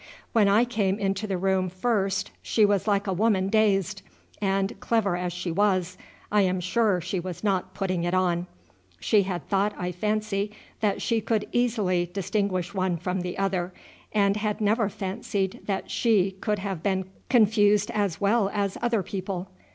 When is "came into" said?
0.65-1.27